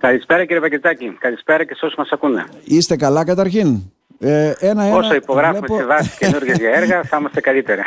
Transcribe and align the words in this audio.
Καλησπέρα 0.00 0.44
κύριε 0.44 0.60
Πακετάκη. 0.60 1.16
Καλησπέρα 1.20 1.64
και 1.64 1.74
σε 1.74 1.84
όσους 1.84 1.98
μας 1.98 2.10
ακούνε. 2.10 2.44
Είστε 2.64 2.96
καλά 2.96 3.24
καταρχήν; 3.24 3.78
Ε, 4.18 4.52
ένα, 4.58 4.82
ένα, 4.84 4.96
Όσο 4.96 5.14
υπογράφουμε 5.14 5.58
βλέπω... 5.66 5.76
σε 5.76 5.84
βάση 5.84 6.16
καινούργιες 6.18 6.58
για 6.58 6.70
έργα 6.80 7.02
θα 7.02 7.16
είμαστε 7.16 7.40
καλύτερα. 7.40 7.82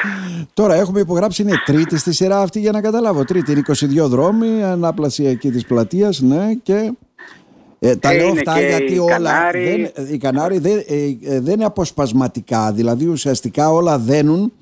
Τώρα 0.53 0.75
έχουμε 0.75 0.99
υπογράψει, 0.99 1.41
είναι 1.41 1.53
τρίτη 1.65 1.97
στη 1.97 2.13
σειρά 2.13 2.39
αυτή 2.39 2.59
για 2.59 2.71
να 2.71 2.81
καταλάβω. 2.81 3.23
Τρίτη 3.23 3.51
είναι 3.51 3.61
22 4.03 4.07
δρόμοι, 4.07 4.63
ανάπλαση 4.63 5.23
εκεί 5.23 5.51
της 5.51 5.65
πλατείας, 5.65 6.21
ναι, 6.21 6.53
και... 6.63 6.93
Ε, 7.79 7.95
τα 7.95 8.13
λέω 8.13 8.29
αυτά 8.29 8.59
γιατί 8.59 8.97
όλα. 8.97 9.11
Κανάρι... 9.11 9.91
Δεν, 9.95 10.05
οι 10.13 10.17
Κανάροι 10.17 10.59
δεν, 10.59 10.83
ε, 10.87 11.35
ε, 11.35 11.39
δεν 11.39 11.53
είναι 11.53 11.65
αποσπασματικά. 11.65 12.71
Δηλαδή 12.71 13.05
ουσιαστικά 13.05 13.69
όλα 13.69 13.97
δένουν 13.97 14.53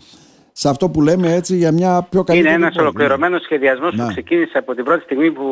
σε 0.52 0.70
αυτό 0.70 0.90
που 0.90 1.02
λέμε 1.02 1.34
έτσι 1.34 1.56
για 1.56 1.72
μια 1.72 2.08
πιο 2.10 2.24
καλή 2.24 2.40
Είναι 2.40 2.52
ένας 2.52 2.76
ολοκληρωμένος 2.76 3.42
σχεδιασμός 3.44 3.96
που 3.96 4.08
ξεκίνησε 4.08 4.58
από 4.58 4.76
την 4.76 4.84
πρώτη 4.84 5.04
στιγμή 5.04 5.32
που 5.32 5.46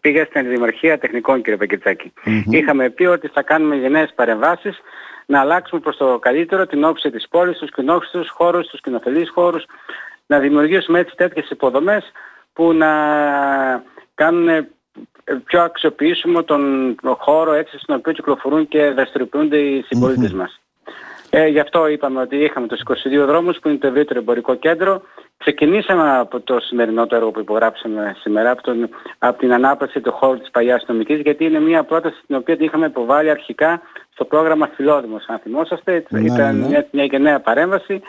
πήγα 0.00 0.24
στην 0.24 0.48
Δημαρχία 0.48 0.98
Τεχνικών 0.98 1.42
κύριε 1.42 1.56
Πεκετσάκη. 1.56 2.12
Είχαμε 2.50 2.90
πει 2.90 3.04
ότι 3.04 3.28
θα 3.28 3.42
κάνουμε 3.42 3.76
γενναίες 3.76 4.12
παρεμβάσεις 4.14 4.80
να 5.26 5.40
αλλάξουμε 5.40 5.80
προς 5.80 5.96
το 5.96 6.18
καλύτερο 6.18 6.66
την 6.66 6.84
όψη 6.84 7.10
της 7.10 7.28
πόλης, 7.28 7.58
τους 7.58 7.70
κοινόχρηστους 7.70 8.30
χώρους, 8.30 8.66
τους 8.66 8.80
κοινοφελείς 8.80 9.30
χώρους, 9.30 9.64
να 10.26 10.38
δημιουργήσουμε 10.38 10.98
έτσι 10.98 11.14
τέτοιες 11.16 11.50
υποδομές 11.50 12.12
που 12.52 12.72
να 12.72 12.88
κάνουν 14.14 14.66
πιο 15.44 15.62
αξιοποιήσουμε 15.62 16.42
τον 16.42 16.96
χώρο 17.18 17.52
έτσι 17.52 17.78
στον 17.78 17.96
οποίο 17.96 18.12
κυκλοφορούν 18.12 18.68
και 18.68 18.90
δραστηριοποιούνται 18.90 19.58
οι 19.58 19.84
συμπολίτες 19.86 20.32
μας. 20.32 20.60
Ε, 21.36 21.46
γι' 21.46 21.60
αυτό 21.60 21.88
είπαμε 21.88 22.20
ότι 22.20 22.36
είχαμε 22.36 22.66
τους 22.66 22.80
22 23.22 23.26
δρόμους 23.26 23.58
που 23.58 23.68
είναι 23.68 23.78
το 23.78 23.86
ευρύτερο 23.86 24.18
εμπορικό 24.18 24.54
κέντρο. 24.54 25.02
Ξεκινήσαμε 25.36 26.18
από 26.18 26.40
το 26.40 26.60
σημερινό 26.60 27.06
το 27.06 27.16
έργο 27.16 27.30
που 27.30 27.40
υπογράψαμε 27.40 28.16
σήμερα, 28.20 28.50
από, 28.50 28.62
τον, 28.62 28.88
από 29.18 29.38
την 29.38 29.52
ανάπτυξη 29.52 30.00
του 30.00 30.12
χώρου 30.12 30.38
της 30.38 30.50
παλιάς 30.50 30.84
νομικής, 30.86 31.20
γιατί 31.20 31.44
είναι 31.44 31.60
μια 31.60 31.84
πρόταση 31.84 32.16
την 32.26 32.36
οποία 32.36 32.56
είχαμε 32.58 32.86
υποβάλει 32.86 33.30
αρχικά 33.30 33.80
στο 34.12 34.24
πρόγραμμα 34.24 34.70
Φιλόδημος, 34.74 35.24
αν 35.26 35.38
θυμόσαστε. 35.38 36.04
Ναι, 36.08 36.20
Ήταν 36.20 36.58
ναι. 36.58 36.66
μια, 36.66 36.86
μια 36.90 37.18
νέα 37.18 37.40
παρέμβαση 37.40 38.02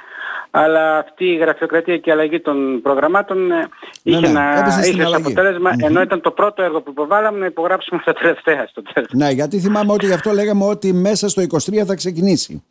αλλά 0.51 0.97
αυτή 0.97 1.25
η 1.25 1.35
γραφειοκρατία 1.35 1.97
και 1.97 2.09
η 2.09 2.13
αλλαγή 2.13 2.39
των 2.39 2.81
προγραμμάτων 2.81 3.51
ε, 3.51 3.55
ναι, 3.55 3.65
είχε, 4.03 4.27
ναι, 4.27 4.41
είχε 4.85 5.03
ως 5.03 5.13
αποτέλεσμα, 5.13 5.71
ενώ 5.77 6.01
ήταν 6.01 6.21
το 6.21 6.31
πρώτο 6.31 6.63
έργο 6.63 6.81
που 6.81 6.91
υποβάλαμε, 6.91 7.39
να 7.39 7.45
υπογράψουμε 7.45 8.01
τα 8.05 8.13
τελευταία 8.13 8.67
στο 8.69 8.81
τέλος. 8.93 9.09
Ναι, 9.13 9.29
γιατί 9.29 9.59
θυμάμαι 9.59 9.91
ότι 9.91 10.05
γι' 10.05 10.13
αυτό 10.13 10.31
λέγαμε 10.31 10.65
ότι 10.65 10.93
μέσα 10.93 11.29
στο 11.29 11.41
23 11.41 11.83
θα 11.85 11.95
ξεκινήσει 11.95 12.63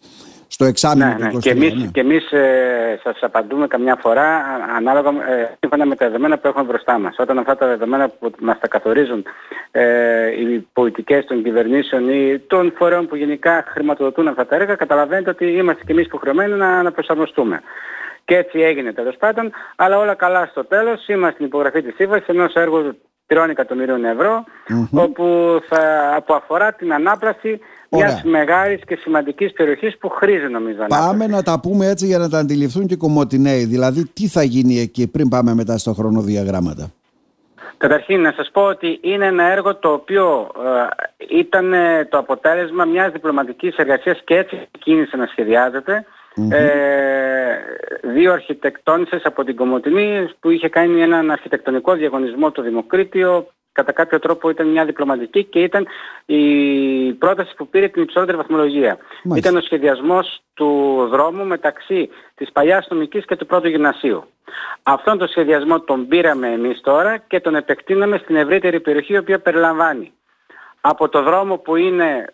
στο 0.55 0.64
εξάμεινο 0.64 1.16
ναι, 1.19 1.28
του 1.28 1.36
2023. 1.36 1.41
Ναι. 1.41 1.41
Και 1.41 1.50
εμείς, 1.50 1.74
ναι. 1.74 1.86
και 1.92 2.00
εμείς 2.00 2.33
ε, 2.33 3.00
σας 3.02 3.19
απαντούμε 3.20 3.66
καμιά 3.66 3.97
φορά 4.00 4.44
ανάλογα 4.77 5.11
ε, 5.11 5.56
σύμφωνα 5.58 5.86
με 5.86 5.96
τα 5.96 6.06
δεδομένα 6.06 6.38
που 6.38 6.48
έχουμε 6.48 6.64
μπροστά 6.64 6.98
μας. 6.98 7.16
Όταν 7.19 7.38
αυτά 7.38 7.56
τα 7.56 7.66
δεδομένα 7.66 8.08
που 8.08 8.33
μας 8.41 8.58
τα 8.58 8.69
καθορίζουν 8.69 9.24
ε, 9.70 9.84
οι 10.41 10.69
πολιτικές 10.72 11.24
των 11.24 11.42
κυβερνήσεων 11.42 12.08
ή 12.08 12.38
των 12.38 12.72
φορέων 12.77 13.06
που 13.06 13.16
γενικά 13.16 13.64
χρηματοδοτούν 13.66 14.28
αυτά 14.28 14.46
τα 14.46 14.55
έργα, 14.55 14.74
καταλαβαίνετε 14.74 15.30
ότι 15.30 15.46
είμαστε 15.46 15.83
και 15.86 15.92
εμείς 15.92 16.06
υποχρεωμένοι 16.06 16.52
να, 16.52 16.83
να 16.83 16.92
προσαρμοστούμε. 16.92 17.61
Και 18.24 18.36
έτσι 18.36 18.58
έγινε 18.58 18.92
τέλος 18.92 19.16
πάντων, 19.16 19.52
αλλά 19.77 19.98
όλα 19.98 20.14
καλά 20.14 20.46
στο 20.50 20.64
τέλος. 20.64 21.08
Είμαστε 21.08 21.34
στην 21.34 21.46
υπογραφή 21.46 21.83
της 21.83 21.94
σύμβασης 21.94 22.27
ενός 22.27 22.55
έργου 22.55 22.98
3 23.27 23.46
εκατομμυρίων 23.50 24.05
ευρώ, 24.05 24.44
όπου 24.92 25.58
θα, 25.68 25.83
που 26.27 26.34
αφορά 26.34 26.72
την 26.72 26.92
ανάπλαση 26.92 27.61
μιας 27.94 28.22
μεγάλης 28.22 28.80
και 28.86 28.96
σημαντικής 28.96 29.52
περιοχής 29.52 29.98
που 29.98 30.08
χρήζει 30.08 30.46
νομίζω. 30.46 30.86
Πάμε 30.88 31.26
να 31.26 31.42
τα 31.42 31.60
πούμε 31.60 31.86
έτσι 31.86 32.06
για 32.06 32.18
να 32.18 32.28
τα 32.28 32.38
αντιληφθούν 32.38 32.86
και 32.86 32.94
οι 32.94 32.96
κομμωτινέοι. 32.96 33.64
Δηλαδή, 33.64 34.04
τι 34.12 34.28
θα 34.28 34.42
γίνει 34.42 34.78
εκεί 34.78 35.08
πριν 35.08 35.28
πάμε 35.28 35.54
μετά 35.54 35.78
στο 35.78 35.92
χρονοδιαγράμματα; 35.92 36.92
Καταρχήν 37.76 38.20
να 38.20 38.32
σας 38.36 38.50
πω 38.52 38.62
ότι 38.62 38.98
είναι 39.02 39.26
ένα 39.26 39.44
έργο 39.44 39.76
το 39.76 39.92
οποίο 39.92 40.50
ε, 41.28 41.36
ήταν 41.38 41.72
ε, 41.72 42.04
το 42.04 42.18
αποτέλεσμα 42.18 42.84
μιας 42.84 43.12
διπλωματικής 43.12 43.76
εργασίας 43.76 44.20
και 44.24 44.34
έτσι 44.34 44.68
κίνησε 44.78 45.16
να 45.16 45.26
σχεδιαζεται 45.26 46.04
Ε, 46.50 47.56
δύο 48.02 48.32
αρχιτεκτόνισσες 48.32 49.24
από 49.24 49.44
την 49.44 49.56
Κομωτινή 49.56 50.28
που 50.40 50.50
είχε 50.50 50.68
κάνει 50.68 51.00
έναν 51.00 51.30
αρχιτεκτονικό 51.30 51.94
διαγωνισμό 51.94 52.50
το 52.50 52.62
Δημοκρίτιο 52.62 53.46
κατά 53.74 53.92
κάποιο 53.92 54.18
τρόπο 54.18 54.51
ήταν 54.51 54.67
μια 54.68 54.85
διπλωματική 54.85 55.45
και 55.45 55.61
ήταν 55.61 55.86
η 56.27 57.12
πρόταση 57.12 57.55
που 57.57 57.68
πήρε 57.68 57.89
την 57.89 58.02
υψηλότερη 58.02 58.36
βαθμολογία. 58.36 58.98
Ήταν 59.36 59.57
ο 59.57 59.61
σχεδιασμός 59.61 60.42
του 60.55 60.68
δρόμου 61.11 61.45
μεταξύ 61.45 62.08
της 62.34 62.52
παλιάς 62.52 62.86
νομικής 62.90 63.24
και 63.24 63.36
του 63.36 63.46
πρώτου 63.46 63.68
γυμνασίου. 63.68 64.24
Αυτόν 64.83 65.18
τον 65.18 65.29
σχεδιασμό 65.29 65.80
τον 65.80 66.07
πήραμε 66.08 66.48
εμείς 66.48 66.80
τώρα 66.80 67.17
και 67.17 67.40
τον 67.40 67.55
επεκτείναμε 67.55 68.18
στην 68.18 68.36
ευρύτερη 68.36 68.80
περιοχή 68.80 69.13
η 69.13 69.18
οποία 69.18 69.39
περιλαμβάνει 69.40 70.13
από 70.80 71.08
το 71.08 71.23
δρόμο 71.23 71.57
που 71.57 71.77
είναι 71.77 72.24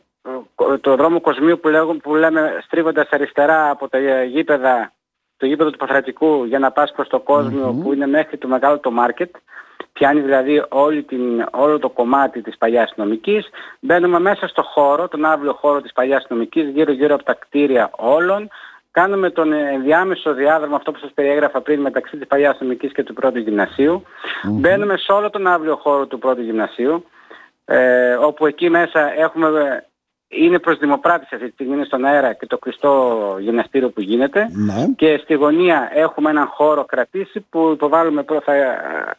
το 0.80 0.96
δρόμο 0.96 1.20
Κοσμίου 1.20 1.60
που, 1.60 1.68
λέγουμε, 1.68 1.98
που 1.98 2.14
λέμε 2.14 2.60
στρίβοντας 2.64 3.08
αριστερά 3.10 3.70
από 3.70 3.88
τα 3.88 4.22
γήπεδα 4.24 4.92
το 5.36 5.46
γήπεδο 5.46 5.70
του 5.70 5.78
Παθρατικού 5.78 6.44
για 6.44 6.58
να 6.58 6.70
πας 6.70 6.92
προς 6.92 7.08
το 7.08 7.20
κοσμιο 7.20 7.78
που 7.82 7.92
είναι 7.92 8.06
μέχρι 8.06 8.38
το 8.38 8.48
μεγάλο 8.48 8.78
το 8.78 8.90
μάρκετ 8.90 9.34
πιάνει 10.00 10.20
δηλαδή 10.20 10.64
όλη 10.68 11.02
την, 11.02 11.46
όλο 11.50 11.78
το 11.78 11.88
κομμάτι 11.88 12.42
της 12.42 12.58
παλιάς 12.58 12.92
νομικής. 12.96 13.48
Μπαίνουμε 13.80 14.20
μέσα 14.20 14.46
στο 14.46 14.62
χώρο, 14.62 15.08
τον 15.08 15.24
άβλιο 15.24 15.52
χώρο 15.52 15.80
της 15.80 15.92
παλιάς 15.92 16.26
νομικής, 16.28 16.68
γύρω 16.68 16.92
γύρω 16.92 17.14
από 17.14 17.24
τα 17.24 17.34
κτίρια 17.34 17.90
όλων. 17.96 18.48
Κάνουμε 18.90 19.30
τον 19.30 19.52
ενδιάμεσο 19.52 20.34
διάδρομο, 20.34 20.76
αυτό 20.76 20.92
που 20.92 20.98
σας 20.98 21.10
περιέγραφα 21.14 21.60
πριν, 21.60 21.80
μεταξύ 21.80 22.16
της 22.16 22.26
παλιάς 22.26 22.60
νομικής 22.60 22.92
και 22.92 23.02
του 23.02 23.12
πρώτου 23.12 23.38
γυμνασίου. 23.38 24.02
Μπαίνουμε 24.44 24.96
σε 24.96 25.12
όλο 25.12 25.30
τον 25.30 25.46
άβλιο 25.46 25.76
χώρο 25.76 26.06
του 26.06 26.18
πρώτου 26.18 26.42
γυμνασίου, 26.42 27.04
ε, 27.64 28.14
όπου 28.14 28.46
εκεί 28.46 28.70
μέσα 28.70 29.20
έχουμε 29.20 29.48
είναι 30.32 30.58
προς 30.58 30.78
δημοπράτηση 30.78 31.34
αυτή 31.34 31.46
τη 31.46 31.52
στιγμή, 31.52 31.74
είναι 31.74 31.84
στον 31.84 32.04
αέρα 32.04 32.32
και 32.32 32.46
το 32.46 32.58
κλειστό 32.58 33.36
γυμναστήριο 33.40 33.90
που 33.90 34.00
γίνεται 34.00 34.48
ναι. 34.52 34.86
και 34.96 35.20
στη 35.22 35.34
γωνία 35.34 35.90
έχουμε 35.94 36.30
έναν 36.30 36.46
χώρο 36.46 36.84
κρατήσει 36.84 37.46
που 37.50 37.70
υποβάλλουμε, 37.72 38.24
θα 38.44 38.52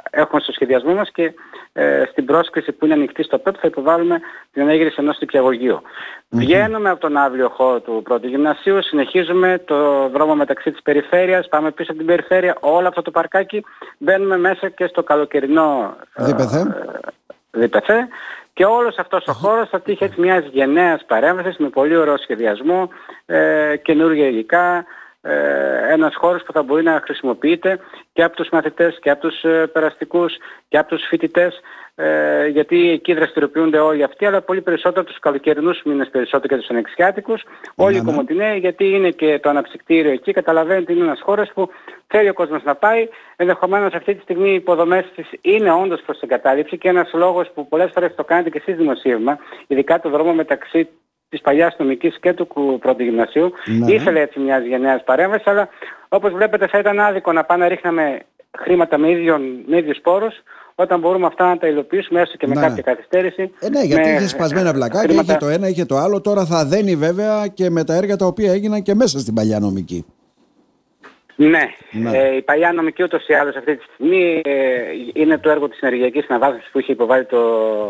έχουμε 0.10 0.42
στο 0.42 0.52
σχεδιασμό 0.52 0.94
μας 0.94 1.12
και 1.12 1.34
ε, 1.74 2.04
στην 2.12 2.26
πρόσκληση 2.26 2.72
που 2.72 2.86
είναι 2.86 2.94
ανοιχτή 2.94 3.24
στο 3.24 3.38
ΠΕΠ 3.38 3.56
θα 3.60 3.68
υποβάλλουμε 3.68 4.20
την 4.54 4.62
ανέγερση 4.62 4.96
ενός 5.00 5.18
τυπιαγωγείου. 5.18 5.82
Βγαίνουμε 6.30 6.90
από 6.90 7.00
τον 7.00 7.18
αύριο 7.18 7.50
χώρο 7.50 7.80
του 7.80 8.02
πρώτου 8.04 8.28
γυμνασίου, 8.28 8.84
συνεχίζουμε 8.84 9.62
το 9.66 10.10
δρόμο 10.10 10.36
μεταξύ 10.36 10.72
της 10.72 10.82
περιφέρειας, 10.82 11.48
πάμε 11.48 11.72
πίσω 11.72 11.92
από 11.92 12.00
την 12.00 12.08
περιφέρεια, 12.08 12.58
όλο 12.60 12.88
αυτό 12.88 13.02
το 13.02 13.12
παρκάκι, 13.12 13.64
μπαίνουμε 13.98 14.38
μέσα 14.38 14.70
και 14.70 14.88
στο 14.88 15.04
καλοκαιρινό 15.04 15.96
ΔΠΘ 17.52 17.90
και 18.62 18.68
όλος 18.68 18.98
αυτός 18.98 19.28
ο 19.28 19.34
χώρος 19.34 19.70
θα 19.70 19.82
τύχει 19.82 20.04
έτσι 20.04 20.22
μιας 20.22 20.46
γενναίας 20.52 21.06
παρέμβασης 21.06 21.58
με 21.58 21.70
πολύ 21.70 21.96
ωραίο 21.96 22.18
σχεδιασμό, 22.18 22.90
ε, 23.26 23.76
καινούργια 23.82 24.28
υλικά, 24.28 24.78
ε, 24.78 24.84
ένας 25.90 26.16
χώρος 26.16 26.44
που 26.44 26.52
θα 26.52 26.64
μπορεί 26.64 26.84
να 26.84 27.02
χρησιμοποιείται 27.04 27.80
και 28.14 28.24
από 28.24 28.36
τους 28.36 28.50
μαθητές 28.52 29.00
και 29.02 29.10
από 29.10 29.28
τους 29.28 29.44
ε, 29.44 29.68
περαστικούς 29.68 30.38
και 30.68 30.78
από 30.78 30.90
τους 30.90 31.08
φοιτητές 31.08 31.60
ε, 31.96 32.48
γιατί 32.48 32.90
εκεί 32.90 33.14
δραστηριοποιούνται 33.14 33.80
όλοι 33.80 34.04
αυτοί 34.04 34.26
αλλά 34.26 34.42
πολύ 34.42 34.62
περισσότερο 34.62 35.06
τους 35.06 35.20
καλοκαιρινούς 35.20 35.82
μήνες 35.86 36.10
περισσότερο 36.10 36.48
και 36.48 36.60
τους 36.62 36.70
ανεξιάτικους 36.70 37.44
όλοι 37.76 37.98
οι 37.98 38.02
κομμωτινέοι 38.02 38.60
γιατί 38.60 38.90
είναι 38.90 39.10
και 39.12 39.40
το 39.40 39.50
αναψυκτήριο 39.50 40.12
εκεί 40.12 40.32
καταλαβαίνετε 40.32 40.94
είναι 40.94 41.04
ένας 41.04 41.22
χώρος 41.22 41.52
που 41.54 41.70
θέλει 42.12 42.30
ο 42.30 42.34
κόσμος 42.34 42.64
να 42.64 42.76
πάει. 42.76 43.08
Ενδεχομένως 43.36 43.94
αυτή 43.94 44.16
τη 44.16 44.22
στιγμή 44.22 44.50
οι 44.50 44.54
υποδομές 44.54 45.06
της 45.16 45.28
είναι 45.42 45.72
όντως 45.72 46.02
προς 46.02 46.20
την 46.20 46.28
κατάληψη 46.28 46.78
και 46.78 46.90
ένας 46.90 47.10
λόγος 47.14 47.52
που 47.54 47.68
πολλές 47.68 47.92
φορές 47.94 48.16
το 48.16 48.24
κάνετε 48.24 48.50
και 48.50 48.58
εσείς 48.58 48.76
δημοσίευμα 48.76 49.38
ειδικά 49.68 50.00
το 50.00 50.10
δρόμο 50.10 50.34
μεταξύ 50.34 50.90
της 51.32 51.42
παλιάς 51.42 51.76
νομικής 51.78 52.20
και 52.20 52.34
του 52.34 52.78
πρώτου 52.80 53.04
γυμνασίου. 53.04 53.52
Ναι. 53.66 53.94
Ήθελε 53.94 54.20
έτσι 54.20 54.40
μιας 54.40 54.64
γενναίας 54.66 55.04
παρέμβασης, 55.04 55.48
αλλά 55.48 55.70
όπως 56.10 56.32
βλέπετε 56.32 56.68
θα 56.68 56.80
ήταν 56.80 57.00
άδικο 57.00 57.32
να 57.32 57.44
πάμε 57.44 57.64
να 57.64 57.70
ρίχναμε 57.70 58.20
χρήματα 58.58 58.98
με, 58.98 59.10
ίδιον, 59.10 59.42
με 59.66 59.78
ίδιους 59.78 60.00
πόρους, 60.02 60.34
όταν 60.76 61.00
μπορούμε 61.00 61.26
αυτά 61.26 61.46
να 61.48 61.58
τα 61.58 61.68
υλοποιήσουμε 61.68 62.22
έστω 62.22 62.38
και 62.38 62.48
με 62.48 62.56
ναι. 62.56 62.62
κάποια 62.62 62.82
καθυστέρηση. 62.82 63.52
Ε, 63.60 63.70
ναι, 63.70 63.82
γιατί 63.82 64.10
είχε 64.10 64.28
σπασμένα 64.28 64.74
πλακάκια, 64.74 65.08
χρήματα... 65.08 65.32
είχε 65.32 65.38
το 65.40 65.48
ένα, 65.48 65.68
είχε 65.68 65.86
το 65.86 65.98
άλλο. 65.98 66.22
Τώρα 66.22 66.46
θα 66.46 66.66
δένει 66.66 66.96
βέβαια 66.96 67.48
και 67.48 67.70
με 67.70 67.84
τα 67.84 67.94
έργα 67.94 68.16
τα 68.16 68.26
οποία 68.26 68.52
έγιναν 68.52 68.82
και 68.82 68.96
μέσα 68.96 69.20
στην 69.20 69.34
παλιά 69.34 69.60
νομική. 69.60 70.06
Ναι, 71.50 71.74
ναι. 71.92 72.18
Ε, 72.18 72.36
η 72.36 72.42
παλιά 72.42 72.74
νομική 72.74 73.04
ούτως 73.04 73.28
ή 73.28 73.34
άλλως 73.34 73.56
αυτή 73.56 73.76
τη 73.76 73.84
στιγμή 73.84 74.42
ε, 74.44 74.82
είναι 75.14 75.38
το 75.38 75.50
έργο 75.50 75.70
της 75.70 75.80
ενεργειακής 75.80 76.26
αναβάθμισης 76.30 76.70
που 76.72 76.80
είχε 76.80 76.92
υποβάλει 76.92 77.26
το 77.26 77.40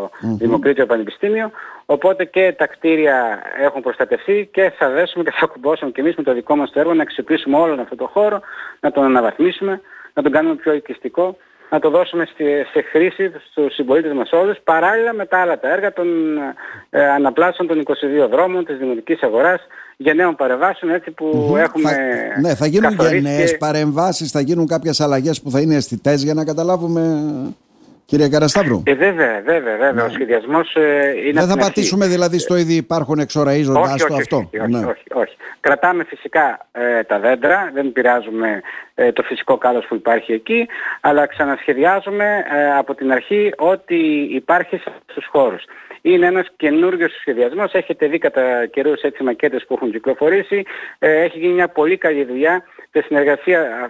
mm 0.04 0.10
Δημοκρίτιο 0.38 0.86
Πανεπιστήμιο. 0.86 1.52
Οπότε 1.86 2.26
και 2.26 2.54
τα 2.58 2.68
κτίρια 2.68 3.42
έχουν 3.60 3.82
προστατευτεί 3.82 4.50
και 4.52 4.72
θα 4.78 4.90
δέσουμε 4.90 5.24
και 5.24 5.32
θα 5.40 5.46
κουμπώσουμε 5.46 5.92
και 5.92 6.02
εμείς 6.02 6.16
με 6.16 6.24
το 6.24 6.34
δικό 6.34 6.56
μας 6.56 6.72
το 6.72 6.80
έργο 6.80 6.94
να 6.94 7.02
αξιοποιήσουμε 7.02 7.58
όλο 7.58 7.82
αυτό 7.82 7.96
το 7.96 8.08
χώρο, 8.08 8.40
να 8.80 8.92
τον 8.92 9.04
αναβαθμίσουμε, 9.04 9.82
να 10.14 10.24
τον 10.24 10.32
κάνουμε 10.32 10.56
πιο 10.56 10.74
οικιστικό 10.74 11.38
να 11.72 11.80
το 11.80 11.90
δώσουμε 11.90 12.26
στη, 12.34 12.44
σε 12.74 12.82
χρήση 12.82 13.32
στους 13.52 13.74
συμπολίτες 13.74 14.14
μας 14.14 14.32
όλους 14.32 14.58
παράλληλα 14.64 15.14
με 15.14 15.26
τα 15.26 15.38
άλλα 15.38 15.60
τα 15.60 15.72
έργα 15.72 15.94
των 15.94 16.08
ε, 16.90 17.10
αναπλάσεων 17.10 17.68
των 17.68 17.84
22 18.26 18.30
δρόμων 18.30 18.66
της 18.66 18.78
δημοτικής 18.78 19.22
αγοράς 19.22 19.62
γενναίων 19.98 20.36
παρεμβάσεων 20.36 20.94
έτσι 20.94 21.12
που 21.12 21.56
έχουμε 21.58 21.92
θα, 21.92 22.40
Ναι, 22.42 22.56
θα 22.56 22.66
γίνουν 22.66 22.98
γενναίες 23.00 23.52
και... 23.52 23.58
παρεμβάσεις, 23.58 24.32
θα 24.32 24.40
γίνουν 24.40 24.68
κάποιες 24.68 25.00
αλλαγές 25.00 25.42
που 25.42 25.52
θα 25.52 25.60
είναι 25.60 25.76
αισθητές 25.76 26.24
για 26.24 26.34
να 26.34 26.46
καταλάβουμε 26.46 27.02
Κύριε 28.12 28.30
Καρασταύρου. 28.30 28.84
Ε, 28.86 28.94
βέβαια, 28.94 29.42
βέβαια, 29.46 29.78
βέβαια. 29.78 29.92
Ναι. 29.92 30.02
Ο 30.02 30.10
σχεδιασμός 30.10 30.76
ε, 30.76 31.14
είναι. 31.26 31.40
Δεν 31.40 31.50
θα 31.50 31.58
πατήσουμε 31.58 32.08
δηλαδή 32.08 32.40
στο 32.40 32.56
ήδη 32.56 32.74
υπάρχουν 32.74 33.20
εξοραίζοντα 33.20 33.96
το 34.08 34.16
αυτό. 34.16 34.38
Όχι, 34.38 34.60
όχι, 34.60 34.72
ναι. 34.72 34.78
όχι, 34.78 35.04
όχι, 35.14 35.36
Κρατάμε 35.60 36.04
φυσικά 36.04 36.68
ε, 36.72 37.04
τα 37.04 37.20
δέντρα, 37.20 37.72
δεν 37.74 37.92
πειράζουμε 37.92 38.62
ε, 38.96 39.12
το 39.12 39.24
φυσικό 39.24 39.58
κάλος 39.58 39.86
που 39.86 39.96
υπάρχει 39.96 40.34
εκεί, 40.34 40.68
αλλά 41.02 41.26
ξανασχεδιάζουμε 41.26 42.44
ε, 42.52 42.78
από 42.78 42.96
την 42.96 43.12
αρχή 43.12 43.54
ό,τι 43.58 43.96
υπάρχει 44.42 44.78
σε 44.78 44.84
αυτούς 44.88 45.14
τους 45.14 45.28
χώρους. 45.32 45.64
Είναι 46.02 46.26
ένας 46.26 46.48
καινούριος 46.56 47.12
σχεδιασμός, 47.20 47.74
έχετε 47.74 48.08
δει 48.08 48.18
κατά 48.18 48.66
καιρούς 48.66 49.02
έτσι 49.02 49.24
μακέτες 49.24 49.66
που 49.66 49.74
έχουν 49.74 49.92
κυκλοφορήσει, 49.92 50.64
έχει 51.00 51.40
γίνει 51.40 51.54
μια 51.54 51.68
πολύ 51.68 51.98
καλή 51.98 52.24
δουλειά. 52.24 52.64
Τη 52.92 53.02
συνεργασία 53.02 53.90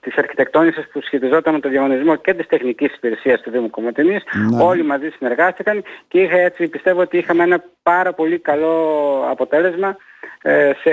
της 0.00 0.16
αρχιτεκτόνησης 0.16 0.88
που 0.92 1.00
σχετιζόταν 1.02 1.54
με 1.54 1.60
το 1.60 1.68
διαγωνισμό 1.68 2.16
και 2.16 2.34
της 2.34 2.46
τεχνικής 2.46 2.94
υπηρεσίας 2.94 3.40
του 3.40 3.50
Δήμου 3.50 3.70
Κομματινής. 3.70 4.22
Ναι. 4.50 4.62
Όλοι 4.62 4.82
μαζί 4.82 5.08
συνεργάστηκαν 5.08 5.82
και 6.08 6.20
είχα 6.20 6.38
έτσι 6.38 6.68
πιστεύω 6.68 7.00
ότι 7.00 7.18
είχαμε 7.18 7.42
ένα 7.42 7.64
πάρα 7.82 8.12
πολύ 8.12 8.38
καλό 8.38 8.74
αποτέλεσμα 9.30 9.96
ε, 10.42 10.72
σε 10.82 10.90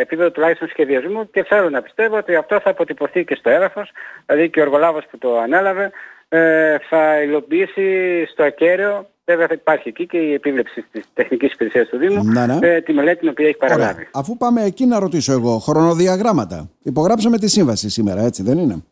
επίπεδο 0.00 0.30
τουλάχιστον 0.30 0.68
σχεδιασμού. 0.68 1.30
Και 1.30 1.44
θέλω 1.44 1.70
να 1.70 1.82
πιστεύω 1.82 2.16
ότι 2.16 2.34
αυτό 2.34 2.60
θα 2.60 2.70
αποτυπωθεί 2.70 3.24
και 3.24 3.34
στο 3.34 3.50
έδαφος, 3.50 3.92
δηλαδή 4.26 4.50
και 4.50 4.60
ο 4.60 4.62
εργολάβος 4.62 5.04
που 5.10 5.18
το 5.18 5.38
ανέλαβε 5.38 5.90
ε, 6.28 6.76
θα 6.88 7.22
υλοποιήσει 7.22 8.26
στο 8.26 8.42
ακέραιο 8.42 9.06
Βέβαια 9.28 9.46
θα 9.46 9.54
υπάρχει 9.54 9.88
εκεί 9.88 10.06
και 10.06 10.16
η 10.16 10.32
επίβλεψη 10.32 10.84
της 10.92 11.04
τεχνικής 11.14 11.52
υπηρεσίας 11.52 11.88
του 11.88 11.98
Δήμου, 11.98 12.24
ναι, 12.24 12.46
ναι. 12.46 12.58
Ε, 12.60 12.80
τη 12.80 12.92
μελέτη 12.92 13.18
την 13.18 13.28
οποία 13.28 13.46
έχει 13.46 13.56
παραλάβει. 13.56 14.08
Αφού 14.12 14.36
πάμε 14.36 14.62
εκεί 14.62 14.86
να 14.86 14.98
ρωτήσω 14.98 15.32
εγώ, 15.32 15.58
χρονοδιαγράμματα. 15.58 16.68
Υπογράψαμε 16.82 17.38
τη 17.38 17.48
σύμβαση 17.48 17.90
σήμερα, 17.90 18.20
έτσι 18.20 18.42
δεν 18.42 18.58
είναι; 18.58 18.84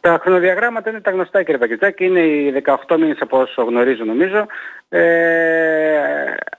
Τα 0.00 0.18
χρονοδιαγράμματα 0.22 0.90
είναι 0.90 1.00
τα 1.00 1.10
γνωστά 1.10 1.42
κύριε 1.42 1.58
Πακετάκη, 1.58 2.04
είναι 2.04 2.20
οι 2.20 2.62
18 2.86 2.96
μήνες 2.98 3.16
από 3.20 3.40
όσο 3.40 3.62
γνωρίζω 3.62 4.04
νομίζω. 4.04 4.46
Ε, 4.88 5.00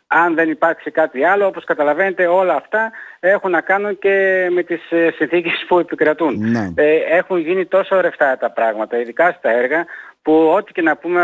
αν 0.08 0.36
δεν 0.36 0.50
υπάρξει 0.50 0.92
κάτι 0.92 1.24
άλλο, 1.24 1.46
όπως 1.46 1.64
καταλαβαίνετε 1.64 2.28
όλα 2.28 2.56
αυτά 2.56 2.92
έχουν 3.20 3.52
να 3.52 3.62
κάνουν 3.62 4.00
και 4.00 4.48
με 4.52 4.64
τις 4.64 4.92
ε, 4.92 5.12
συνθήκες 5.16 5.66
που 5.68 5.80
επικρατούν. 5.80 6.50
Ναι. 6.50 6.72
Ε, 6.76 6.96
έχουν 6.96 7.38
γίνει 7.38 7.66
τόσο 7.66 8.02
ρευστά 8.02 8.38
τα 8.38 8.52
πράγματα, 8.52 9.00
ειδικά 9.00 9.36
στα 9.38 9.50
έργα, 9.50 9.86
που 10.22 10.34
ό,τι 10.56 10.72
και 10.72 10.82
να 10.82 10.98
πούμε 10.98 11.22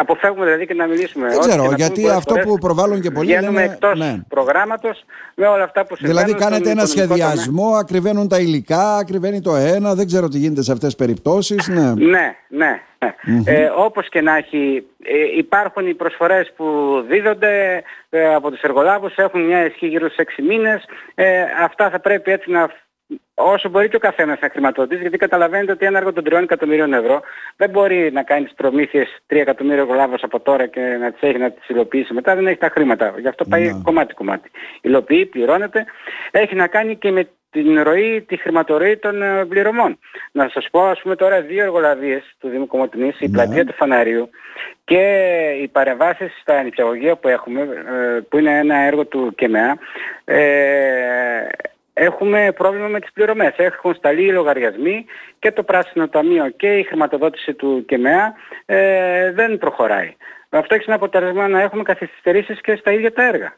Αποφεύγουμε 0.00 0.44
δηλαδή 0.44 0.66
και 0.66 0.74
να 0.74 0.86
μιλήσουμε. 0.86 1.28
Δεν 1.28 1.38
ξέρω, 1.38 1.72
γιατί 1.76 2.08
αυτό 2.08 2.34
που 2.34 2.58
προβάλλουν 2.58 3.00
και 3.00 3.10
πολλοί 3.10 3.32
είναι... 3.32 3.62
εκτός 3.62 3.98
ναι. 3.98 4.16
προγράμματος 4.28 5.04
με 5.34 5.46
όλα 5.46 5.64
αυτά 5.64 5.86
που 5.86 5.96
συμβαίνουν. 5.96 6.24
Δηλαδή 6.24 6.44
κάνετε 6.44 6.70
ένα 6.70 6.86
σχεδιασμό, 6.86 7.62
τομέα. 7.62 7.78
ακριβένουν 7.80 8.28
τα 8.28 8.38
υλικά, 8.38 8.96
ακριβένει 8.96 9.40
το 9.40 9.54
ένα, 9.54 9.94
δεν 9.94 10.06
ξέρω 10.06 10.28
τι 10.28 10.38
γίνεται 10.38 10.62
σε 10.62 10.72
αυτές 10.72 10.94
τις 10.94 11.04
περιπτώσεις. 11.04 11.68
Ναι, 11.68 11.92
ναι, 11.94 12.36
ναι. 12.48 12.82
ναι. 13.22 13.42
Ε, 13.44 13.70
όπως 13.76 14.08
και 14.08 14.20
να 14.20 14.36
έχει, 14.36 14.86
ε, 15.02 15.36
υπάρχουν 15.36 15.86
οι 15.86 15.94
προσφορές 15.94 16.52
που 16.56 16.64
δίδονται 17.08 17.82
ε, 18.10 18.34
από 18.34 18.50
τους 18.50 18.60
εργολάβους, 18.60 19.14
έχουν 19.16 19.46
μια 19.46 19.64
ισχύ 19.64 19.86
γύρω 19.86 20.08
στους 20.08 20.24
6 20.38 20.42
μήνες. 20.48 20.84
Ε, 21.14 21.42
αυτά 21.62 21.90
θα 21.90 22.00
πρέπει 22.00 22.30
έτσι 22.30 22.50
να 22.50 22.68
όσο 23.34 23.68
μπορεί 23.68 23.88
και 23.88 23.96
ο 23.96 23.98
καθένας 23.98 24.40
να 24.40 24.48
χρηματοδοτήσει, 24.48 25.00
γιατί 25.00 25.16
καταλαβαίνετε 25.16 25.72
ότι 25.72 25.86
ένα 25.86 25.98
έργο 25.98 26.12
των 26.12 26.24
3 26.26 26.32
εκατομμυρίων 26.32 26.92
ευρώ 26.92 27.20
δεν 27.56 27.70
μπορεί 27.70 28.10
να 28.12 28.22
κάνεις 28.22 28.48
τις 28.48 28.56
προμήθειες 28.56 29.22
3 29.28 29.36
εκατομμύρια 29.36 29.82
ευρώ 29.82 30.14
από 30.20 30.40
τώρα 30.40 30.66
και 30.66 30.80
να 30.80 31.12
τις 31.12 31.20
έχεις 31.22 31.40
να 31.40 31.50
τις 31.50 31.68
υλοποιήσεις 31.68 32.10
μετά, 32.10 32.34
δεν 32.34 32.46
έχεις 32.46 32.58
τα 32.58 32.68
χρήματα. 32.68 33.14
Γι' 33.18 33.28
αυτό 33.28 33.44
πάει 33.44 33.64
ναι. 33.64 33.80
κομμάτι-κομμάτι. 33.82 34.50
Υλοποιεί, 34.80 35.26
πληρώνεται. 35.26 35.84
Έχει 36.30 36.54
να 36.54 36.66
κάνει 36.66 36.96
και 36.96 37.10
με 37.10 37.28
την 37.50 37.82
ροή, 37.82 38.24
τη 38.28 38.36
χρηματορροή 38.36 38.96
των 38.96 39.22
ε, 39.22 39.44
πληρωμών. 39.44 39.98
Να 40.32 40.48
σας 40.48 40.66
πω, 40.70 40.84
ας 40.84 41.00
πούμε 41.00 41.16
τώρα 41.16 41.40
δύο 41.40 41.62
εργολαβίες 41.62 42.22
του 42.38 42.48
Δήμου 42.48 42.66
Κομωτινής, 42.66 43.20
η 43.20 43.26
ναι. 43.26 43.32
πλατεία 43.32 43.64
του 43.64 43.72
Φαναρίου 43.72 44.30
και 44.84 45.02
οι 45.62 45.68
παρεμβάσεις 45.68 46.38
στα 46.40 46.62
νηπιαγωγεία 46.62 47.16
που 47.16 47.28
έχουμε, 47.28 47.60
ε, 47.60 48.20
που 48.28 48.38
είναι 48.38 48.58
ένα 48.58 48.76
έργο 48.76 49.04
του 49.06 49.32
ΚΕΜΕΑ, 49.36 49.78
ε, 50.24 50.38
έχουμε 51.98 52.52
πρόβλημα 52.56 52.88
με 52.88 53.00
τις 53.00 53.12
πληρωμές. 53.12 53.54
Έχουν 53.56 53.94
σταλεί 53.94 54.22
οι 54.22 54.32
λογαριασμοί 54.32 55.04
και 55.38 55.52
το 55.52 55.62
Πράσινο 55.62 56.08
Ταμείο 56.08 56.48
και 56.48 56.78
η 56.78 56.82
χρηματοδότηση 56.82 57.54
του 57.54 57.84
ΚΕΜΕΑ 57.86 58.34
ε, 58.66 59.32
δεν 59.32 59.58
προχωράει. 59.58 60.16
Αυτό 60.48 60.74
έχει 60.74 60.84
ένα 60.86 60.96
αποτέλεσμα 60.96 61.48
να 61.48 61.60
έχουμε 61.60 61.82
καθυστερήσεις 61.82 62.60
και 62.60 62.76
στα 62.76 62.92
ίδια 62.92 63.12
τα 63.12 63.24
έργα. 63.24 63.56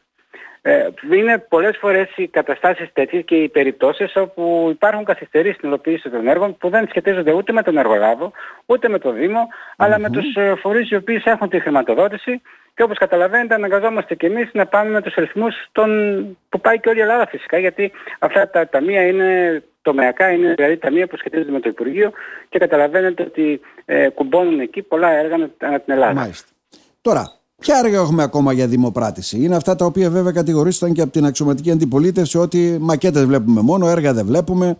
Ε, 0.63 0.87
είναι 1.11 1.37
πολλές 1.37 1.77
φορές 1.77 2.09
οι 2.15 2.27
καταστάσεις 2.27 2.93
τέτοιες 2.93 3.23
και 3.25 3.35
οι 3.35 3.49
περιπτώσεις 3.49 4.15
όπου 4.15 4.67
υπάρχουν 4.71 5.03
καθυστερήσεις 5.05 5.55
στην 5.55 5.69
υλοποίηση 5.69 6.09
των 6.09 6.27
έργων 6.27 6.57
που 6.57 6.69
δεν 6.69 6.87
σχετίζονται 6.89 7.31
ούτε 7.31 7.51
με 7.51 7.63
τον 7.63 7.77
εργολάβο, 7.77 8.31
ούτε 8.65 8.89
με 8.89 8.99
το 8.99 9.11
Δήμο, 9.11 9.47
αλλά 9.77 9.99
με 9.99 10.09
τους 10.09 10.35
ε, 10.35 10.55
φορείς 10.55 10.89
οι 10.89 10.95
οποίοι 10.95 11.21
έχουν 11.23 11.49
τη 11.49 11.59
χρηματοδότηση 11.59 12.41
και 12.73 12.83
όπως 12.83 12.97
καταλαβαίνετε 12.97 13.53
αναγκαζόμαστε 13.53 14.15
και 14.15 14.27
εμείς 14.27 14.49
να 14.53 14.65
πάμε 14.65 14.89
με 14.89 15.01
τους 15.01 15.13
ρυθμούς 15.13 15.55
των... 15.71 15.89
που 16.49 16.61
πάει 16.61 16.79
και 16.79 16.89
όλη 16.89 16.97
η 16.97 17.01
Ελλάδα 17.01 17.27
φυσικά 17.27 17.57
γιατί 17.57 17.91
αυτά 18.19 18.49
τα 18.49 18.69
ταμεία 18.69 19.07
είναι 19.07 19.63
τομεακά, 19.81 20.31
είναι 20.31 20.53
δηλαδή 20.53 20.77
ταμεία 20.77 21.07
που 21.07 21.17
σχετίζονται 21.17 21.51
με 21.51 21.59
το 21.59 21.69
Υπουργείο 21.69 22.11
και 22.49 22.59
καταλαβαίνετε 22.59 23.23
ότι 23.23 23.61
ε, 23.85 24.09
κουμπώνουν 24.09 24.59
εκεί 24.59 24.81
πολλά 24.81 25.09
έργα 25.09 25.35
ανά 25.57 25.79
την 25.79 25.93
Ελλάδα. 25.93 26.13
Μάλιστα. 26.13 26.47
Τώρα, 27.01 27.41
Ποια 27.61 27.81
έργα 27.83 27.99
έχουμε 27.99 28.23
ακόμα 28.23 28.53
για 28.53 28.67
δημοπράτηση; 28.67 29.43
Είναι 29.43 29.55
αυτά 29.55 29.75
τα 29.75 29.85
οποία 29.85 30.09
βέβαια 30.09 30.31
κατηγορήσαν 30.31 30.93
και 30.93 31.01
από 31.01 31.11
την 31.11 31.25
αξιωματική 31.25 31.71
αντιπολίτευση 31.71 32.37
ότι 32.37 32.77
μακέτες 32.79 33.25
βλέπουμε 33.25 33.61
μόνο, 33.61 33.87
έργα 33.87 34.13
δεν 34.13 34.25
βλέπουμε, 34.25 34.77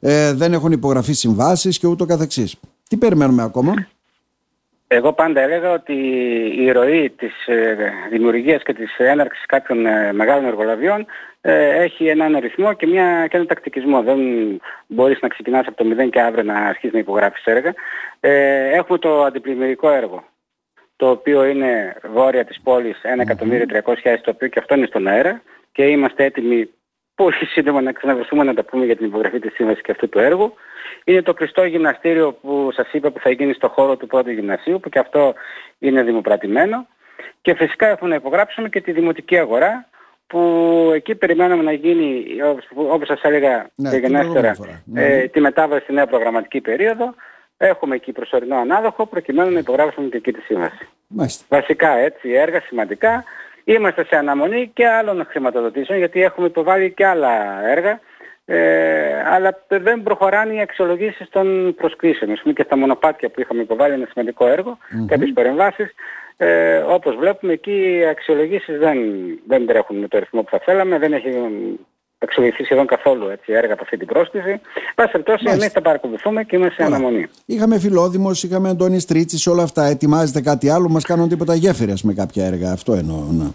ε, 0.00 0.32
δεν 0.32 0.52
έχουν 0.52 0.72
υπογραφεί 0.72 1.12
συμβάσεις 1.12 1.78
και 1.78 1.86
ούτω 1.86 2.04
καθεξής. 2.04 2.56
Τι 2.88 2.96
περιμένουμε 2.96 3.42
ακόμα; 3.42 3.74
Εγώ 4.90 5.12
πάντα 5.12 5.40
έλεγα 5.40 5.70
ότι 5.70 5.94
η 6.56 6.70
ροή 6.70 7.10
της 7.10 7.46
ε, 7.46 7.92
δημιουργίας 8.10 8.62
και 8.62 8.72
της 8.72 8.98
έναρξης 8.98 9.46
κάποιων 9.46 9.86
ε, 9.86 10.12
μεγάλων 10.12 10.44
εργολαβιών 10.44 11.06
ε, 11.40 11.82
έχει 11.82 12.06
έναν 12.06 12.34
αριθμό 12.34 12.72
και, 12.72 12.86
μια, 12.86 13.26
και 13.26 13.36
ένα 13.36 13.46
τακτικισμό. 13.46 14.02
Δεν 14.02 14.18
μπορείς 14.86 15.20
να 15.20 15.28
ξεκινάς 15.28 15.66
από 15.66 15.76
το 15.76 15.84
μηδέν 15.84 16.10
και 16.10 16.20
αύριο 16.20 16.42
να 16.42 16.54
αρχίσεις 16.54 16.92
να 16.92 16.98
υπογράφεις 16.98 17.44
έργα. 17.44 17.74
Έχουμε 18.74 18.98
το 18.98 19.22
αντιπλημμυρικό 19.22 19.90
έργο 19.90 20.24
το 20.96 21.10
οποίο 21.10 21.44
είναι 21.44 21.96
βόρεια 22.12 22.44
της 22.44 22.60
πόλης 22.60 23.00
1.300.000 23.02 24.18
το 24.22 24.30
οποίο 24.30 24.48
και 24.48 24.58
αυτό 24.58 24.74
είναι 24.74 24.86
στον 24.86 25.06
αέρα 25.06 25.42
και 25.72 25.86
είμαστε 25.86 26.24
έτοιμοι 26.24 26.70
πολύ 27.22 27.46
σύντομα 27.54 27.80
να 27.80 27.92
ξαναβρεθούμε 27.92 28.44
να 28.44 28.54
τα 28.54 28.64
πούμε 28.64 28.84
για 28.84 28.96
την 28.96 29.06
υπογραφή 29.06 29.38
της 29.38 29.52
σύμβασης 29.54 29.82
και 29.82 29.90
αυτού 29.90 30.08
του 30.08 30.18
έργου. 30.18 30.54
Είναι 31.04 31.22
το 31.22 31.34
κλειστό 31.34 31.64
γυμναστήριο 31.64 32.32
που 32.32 32.70
σας 32.72 32.92
είπα 32.92 33.10
που 33.10 33.20
θα 33.20 33.30
γίνει 33.30 33.52
στο 33.52 33.68
χώρο 33.68 33.96
του 33.96 34.06
πρώτου 34.06 34.30
γυμνασίου 34.30 34.80
που 34.80 34.88
και 34.88 34.98
αυτό 34.98 35.34
είναι 35.78 36.02
δημοπρατημένο. 36.02 36.86
Και 37.42 37.54
φυσικά 37.54 37.86
έχουμε 37.86 38.10
να 38.10 38.16
υπογράψουμε 38.16 38.68
και 38.68 38.80
τη 38.80 38.92
δημοτική 38.92 39.38
αγορά 39.38 39.88
που 40.26 40.40
εκεί 40.94 41.14
περιμένουμε 41.14 41.62
να 41.62 41.72
γίνει, 41.72 42.24
όπως 42.74 43.06
σας 43.06 43.20
έλεγα 43.22 43.70
ναι, 43.74 43.96
γενέστερα, 43.96 44.56
ναι. 44.84 45.04
ε, 45.04 45.28
τη 45.28 45.40
μετάβαση 45.40 45.82
στη 45.82 45.92
νέα 45.92 46.06
προγραμματική 46.06 46.60
περίοδο 46.60 47.14
έχουμε 47.56 47.94
εκεί 47.94 48.12
προσωρινό 48.12 48.56
ανάδοχο 48.56 49.06
προκειμένου 49.06 49.50
να 49.50 49.58
υπογράψουμε 49.58 50.08
και 50.08 50.16
εκεί 50.16 50.32
τη 50.32 50.40
σύμβαση. 50.40 50.88
Μάλιστα. 51.06 51.44
Βασικά 51.48 51.96
έτσι 51.96 52.30
έργα 52.30 52.60
σημαντικά. 52.60 53.24
Είμαστε 53.74 54.04
σε 54.04 54.16
αναμονή 54.16 54.70
και 54.74 54.86
άλλων 54.86 55.26
χρηματοδοτήσεων 55.28 55.98
γιατί 55.98 56.22
έχουμε 56.22 56.46
υποβάλει 56.46 56.92
και 56.92 57.06
άλλα 57.06 57.62
έργα 57.68 58.00
ε, 58.44 59.22
αλλά 59.24 59.64
δεν 59.68 60.02
προχωράνε 60.02 60.54
οι 60.54 60.60
αξιολογήσεις 60.60 61.28
των 61.28 61.74
προσκλήσεων. 61.74 62.30
Ας 62.30 62.40
πούμε 62.40 62.54
και 62.54 62.62
στα 62.62 62.76
μονοπάτια 62.76 63.28
που 63.28 63.40
είχαμε 63.40 63.60
υποβάλει 63.60 63.92
ένα 63.92 64.06
σημαντικό 64.10 64.46
έργο, 64.46 64.78
mm-hmm. 64.80 65.06
κάποιες 65.06 65.32
παρεμβάσεις, 65.34 65.90
ε, 66.36 66.76
όπως 66.76 67.16
βλέπουμε 67.16 67.52
εκεί 67.52 67.98
οι 67.98 68.06
αξιολογήσεις 68.06 68.78
δεν, 68.78 68.98
δεν 69.46 69.66
τρέχουν 69.66 69.96
με 69.96 70.08
το 70.08 70.18
ρυθμό 70.18 70.42
που 70.42 70.50
θα 70.50 70.58
θέλαμε, 70.58 70.98
δεν 70.98 71.12
έχει 71.12 71.30
αξιολογηθεί 72.18 72.64
σχεδόν 72.64 72.86
καθόλου 72.86 73.28
έτσι, 73.28 73.52
έργα 73.52 73.72
από 73.72 73.82
αυτή 73.82 73.96
την 73.96 74.06
πρόσκληση. 74.06 74.60
Πάση 74.94 75.10
περιπτώσει, 75.10 75.44
εμείς 75.48 75.66
θα 75.66 75.82
παρακολουθούμε 75.82 76.44
και 76.44 76.56
είμαστε 76.56 76.82
σε 76.82 76.88
αναμονή. 76.88 77.26
Είχαμε 77.46 77.78
Φιλόδημος, 77.78 78.42
είχαμε 78.42 78.68
Αντώνης 78.68 79.02
Στρίτσι, 79.02 79.50
όλα 79.50 79.62
αυτά. 79.62 79.84
Ετοιμάζεται 79.84 80.40
κάτι 80.40 80.70
άλλο, 80.70 80.88
μας 80.88 81.04
κάνουν 81.04 81.28
τίποτα 81.28 81.54
γέφυρε 81.54 81.92
με 82.02 82.14
κάποια 82.14 82.46
έργα. 82.46 82.72
Αυτό 82.72 82.92
εννοώ. 82.92 83.24
Ναι. 83.30 83.46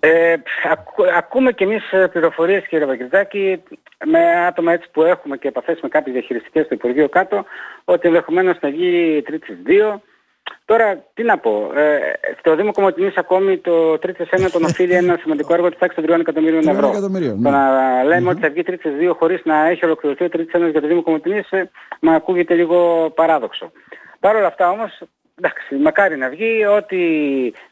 Ε, 0.00 0.34
ακού, 0.70 1.04
ακούμε 1.16 1.52
και 1.52 1.64
εμείς 1.64 1.92
ε, 1.92 2.06
πληροφορίες 2.06 2.66
κύριε 2.68 2.86
Βαγγελτάκη 2.86 3.62
με 4.04 4.18
άτομα 4.46 4.72
έτσι 4.72 4.88
που 4.92 5.02
έχουμε 5.02 5.36
και 5.36 5.48
επαφές 5.48 5.78
με 5.82 5.88
κάποιες 5.88 6.14
διαχειριστικές 6.14 6.64
στο 6.64 6.74
Υπουργείο 6.74 7.08
κάτω 7.08 7.44
ότι 7.84 8.08
ενδεχομένως 8.08 8.58
θα 8.58 8.70
βγει 8.70 9.22
τρίτη 9.24 9.56
2 9.66 9.98
Τώρα, 10.64 11.04
τι 11.14 11.22
να 11.22 11.38
πω. 11.38 11.70
Ε, 11.74 11.98
στο 12.38 12.56
Δήμο 12.56 12.72
Κομωτινής 12.72 13.16
ακόμη 13.16 13.58
το 13.58 13.98
τρίτη 13.98 14.26
ένα 14.30 14.50
τον 14.50 14.64
οφείλει 14.64 14.92
ένα 14.92 15.16
σημαντικό 15.20 15.54
έργο 15.54 15.68
της 15.68 15.78
τάξης 15.78 16.04
των 16.04 16.16
3 16.16 16.20
εκατομμυρίων 16.20 16.68
ευρώ. 16.68 16.90
Το 16.90 17.08
ναι. 17.08 17.50
να 17.50 18.04
λέμε 18.04 18.30
ότι 18.30 18.40
θα 18.40 18.50
βγει 18.50 18.62
τρίτη 18.62 18.88
2 19.00 19.12
χωρίς 19.18 19.40
να 19.44 19.66
έχει 19.66 19.84
ολοκληρωθεί 19.84 20.24
ο 20.24 20.28
τρίτης 20.28 20.52
ένας 20.52 20.70
για 20.70 20.80
το 20.80 20.86
Δήμο 20.86 21.02
Κομωτινής 21.02 21.50
ε, 21.50 21.70
μα 22.00 22.14
ακούγεται 22.14 22.54
λίγο 22.54 23.10
παράδοξο. 23.14 23.72
Παρ' 24.20 24.36
όλα 24.36 24.46
αυτά 24.46 24.70
όμως 24.70 25.02
εντάξει, 25.38 25.74
μακάρι 25.74 26.16
να 26.16 26.28
βγει 26.28 26.64
ότι 26.64 27.00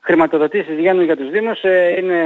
χρηματοδοτήσεις 0.01 0.75
βγαίνουν 0.75 1.05
για 1.05 1.17
τους 1.17 1.31
Δήμους 1.31 1.63
ε, 1.63 1.95
είναι 1.99 2.21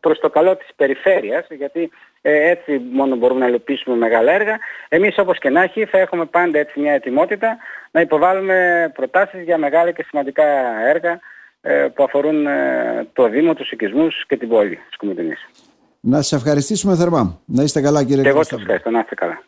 προς 0.00 0.18
το 0.18 0.30
καλό 0.30 0.56
της 0.56 0.68
περιφέρειας 0.76 1.46
γιατί 1.50 1.90
ε, 2.22 2.50
έτσι 2.50 2.80
μόνο 2.92 3.16
μπορούμε 3.16 3.40
να 3.40 3.46
υλοποιήσουμε 3.46 3.96
μεγάλα 3.96 4.32
έργα. 4.32 4.58
Εμείς 4.88 5.18
όπως 5.18 5.38
και 5.38 5.50
να 5.50 5.62
έχει 5.62 5.84
θα 5.84 5.98
έχουμε 5.98 6.24
πάντα 6.24 6.58
έτσι 6.58 6.80
μια 6.80 6.92
ετοιμότητα 6.92 7.56
να 7.90 8.00
υποβάλουμε 8.00 8.90
προτάσεις 8.94 9.42
για 9.42 9.58
μεγάλα 9.58 9.90
και 9.90 10.04
σημαντικά 10.08 10.44
έργα 10.88 11.20
ε, 11.60 11.86
που 11.94 12.02
αφορούν 12.02 12.46
το 13.12 13.28
Δήμο, 13.28 13.54
τους 13.54 13.70
οικισμούς 13.70 14.24
και 14.26 14.36
την 14.36 14.48
πόλη 14.48 14.76
της 14.76 14.96
Κομιτινής. 14.96 15.48
Να 16.00 16.16
σας 16.22 16.32
ευχαριστήσουμε 16.32 16.96
θερμά. 16.96 17.40
Να 17.44 17.62
είστε 17.62 17.80
καλά 17.80 18.04
κύριε 18.04 18.22
Και 18.22 18.28
εγώ 18.28 18.42
σας 18.42 18.60
ευχαριστώ. 18.60 18.90
Να 18.90 18.98
είστε 18.98 19.14
καλά. 19.14 19.44